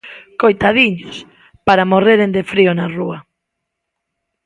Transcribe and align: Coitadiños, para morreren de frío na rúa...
Coitadiños, 0.41 1.15
para 1.67 1.89
morreren 1.91 2.31
de 2.35 2.43
frío 2.51 2.71
na 2.75 2.87
rúa... 2.95 3.19